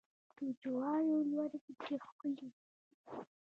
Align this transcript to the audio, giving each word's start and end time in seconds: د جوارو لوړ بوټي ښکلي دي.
د 0.37 0.37
جوارو 0.61 1.15
لوړ 1.31 1.51
بوټي 1.63 1.95
ښکلي 2.05 2.31
دي. 2.37 2.49